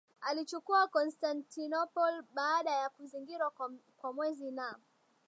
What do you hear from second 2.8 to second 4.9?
kuzingirwa kwa mwezi na